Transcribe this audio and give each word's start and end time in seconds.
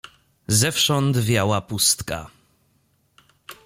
"Zewsząd 0.47 1.17
wiała 1.17 1.61
pustka." 1.61 2.29